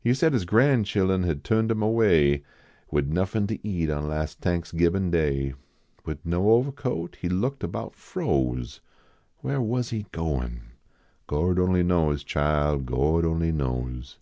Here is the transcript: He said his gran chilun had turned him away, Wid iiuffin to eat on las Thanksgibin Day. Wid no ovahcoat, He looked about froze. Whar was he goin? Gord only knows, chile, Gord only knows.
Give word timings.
He 0.00 0.14
said 0.14 0.32
his 0.32 0.46
gran 0.46 0.82
chilun 0.84 1.24
had 1.24 1.44
turned 1.44 1.70
him 1.70 1.82
away, 1.82 2.42
Wid 2.90 3.10
iiuffin 3.10 3.46
to 3.48 3.68
eat 3.68 3.90
on 3.90 4.08
las 4.08 4.34
Thanksgibin 4.34 5.10
Day. 5.10 5.52
Wid 6.06 6.20
no 6.24 6.44
ovahcoat, 6.58 7.16
He 7.16 7.28
looked 7.28 7.62
about 7.62 7.94
froze. 7.94 8.80
Whar 9.42 9.60
was 9.60 9.90
he 9.90 10.06
goin? 10.10 10.62
Gord 11.26 11.58
only 11.58 11.82
knows, 11.82 12.24
chile, 12.24 12.78
Gord 12.78 13.26
only 13.26 13.52
knows. 13.52 14.16